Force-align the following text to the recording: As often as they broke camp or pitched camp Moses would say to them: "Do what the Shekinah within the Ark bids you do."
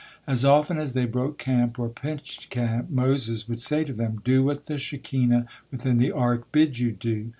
As 0.25 0.43
often 0.43 0.79
as 0.79 0.93
they 0.93 1.05
broke 1.05 1.37
camp 1.37 1.77
or 1.77 1.87
pitched 1.87 2.49
camp 2.49 2.89
Moses 2.89 3.47
would 3.47 3.59
say 3.59 3.83
to 3.83 3.93
them: 3.93 4.19
"Do 4.23 4.43
what 4.43 4.65
the 4.65 4.79
Shekinah 4.79 5.45
within 5.69 5.99
the 5.99 6.11
Ark 6.11 6.51
bids 6.51 6.79
you 6.79 6.91
do." 6.91 7.29